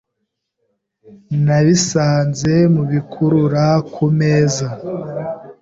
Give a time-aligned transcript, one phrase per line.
[1.45, 4.67] Nabisanze mubikurura kumeza.